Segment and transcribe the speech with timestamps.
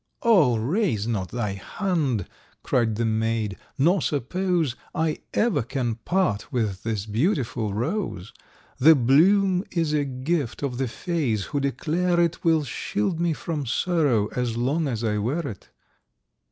[0.23, 2.25] "O raise not thy hand,"
[2.63, 8.33] cried the maid, "nor suppose I ever can part with this beautiful Rose;
[8.79, 13.67] The bloom is a gift of the fays, who declare it Will shield me from
[13.67, 15.69] sorrow as long as I wear it.